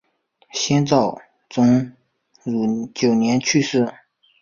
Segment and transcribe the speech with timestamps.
[0.51, 1.15] 先赵
[1.47, 1.93] 宗
[2.43, 3.93] 儒九年去世。